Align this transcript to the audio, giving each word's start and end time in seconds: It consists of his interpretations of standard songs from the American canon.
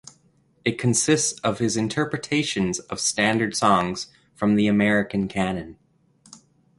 It 0.65 0.79
consists 0.79 1.39
of 1.41 1.59
his 1.59 1.77
interpretations 1.77 2.79
of 2.79 2.99
standard 2.99 3.55
songs 3.55 4.07
from 4.33 4.55
the 4.55 4.65
American 4.65 5.27
canon. 5.27 5.77